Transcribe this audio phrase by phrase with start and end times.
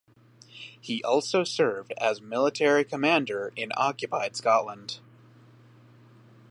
[0.81, 4.99] He also served as military commander in occupied Scotland.